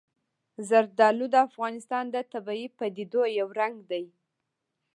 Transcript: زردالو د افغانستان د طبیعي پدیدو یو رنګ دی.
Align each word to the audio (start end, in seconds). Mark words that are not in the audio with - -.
زردالو 0.69 1.25
د 1.31 1.35
افغانستان 1.47 2.05
د 2.11 2.15
طبیعي 2.31 2.67
پدیدو 2.77 3.21
یو 3.39 3.47
رنګ 3.59 3.75
دی. 3.91 4.03